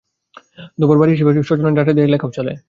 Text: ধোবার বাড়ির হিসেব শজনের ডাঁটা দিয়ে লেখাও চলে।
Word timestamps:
ধোবার 0.79 0.97
বাড়ির 0.99 1.15
হিসেব 1.15 1.27
শজনের 1.49 1.75
ডাঁটা 1.77 1.93
দিয়ে 1.93 2.11
লেখাও 2.13 2.31
চলে। 2.31 2.53